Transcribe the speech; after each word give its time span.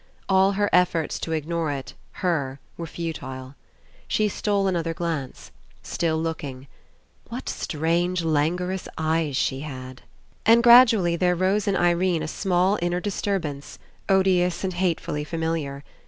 All 0.27 0.53
her 0.53 0.67
ef 0.73 0.89
forts 0.93 1.19
to 1.19 1.31
ignore 1.31 1.69
her, 1.69 2.53
it, 2.53 2.59
were 2.81 2.87
futile. 2.87 3.53
She 4.07 4.29
stole 4.29 4.65
another 4.65 4.95
glance. 4.95 5.51
Still 5.83 6.17
looking. 6.19 6.65
What 7.29 7.47
strange 7.47 8.23
languorous 8.23 8.87
eyes 8.97 9.37
she 9.37 9.59
had! 9.59 10.01
And 10.43 10.63
gradually 10.63 11.17
there 11.17 11.35
rose 11.35 11.67
in 11.67 11.75
Irene 11.75 12.23
a 12.23 12.27
small 12.27 12.79
inner 12.81 12.99
disturbance, 12.99 13.77
odious 14.09 14.63
and 14.63 14.73
hatefully 14.73 15.23
familiar. 15.23 15.83